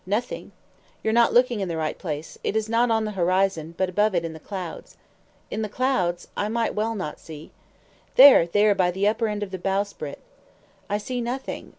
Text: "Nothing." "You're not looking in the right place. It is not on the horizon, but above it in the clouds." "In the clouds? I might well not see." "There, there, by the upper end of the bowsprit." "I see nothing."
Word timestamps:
"Nothing." 0.07 0.51
"You're 1.03 1.13
not 1.13 1.31
looking 1.31 1.59
in 1.59 1.67
the 1.67 1.77
right 1.77 1.95
place. 1.95 2.35
It 2.43 2.55
is 2.55 2.67
not 2.67 2.89
on 2.89 3.05
the 3.05 3.11
horizon, 3.11 3.75
but 3.77 3.87
above 3.87 4.15
it 4.15 4.25
in 4.25 4.33
the 4.33 4.39
clouds." 4.39 4.97
"In 5.51 5.61
the 5.61 5.69
clouds? 5.69 6.27
I 6.35 6.49
might 6.49 6.73
well 6.73 6.95
not 6.95 7.19
see." 7.19 7.51
"There, 8.15 8.47
there, 8.47 8.73
by 8.73 8.89
the 8.89 9.07
upper 9.07 9.27
end 9.27 9.43
of 9.43 9.51
the 9.51 9.59
bowsprit." 9.59 10.17
"I 10.89 10.97
see 10.97 11.21
nothing." 11.21 11.69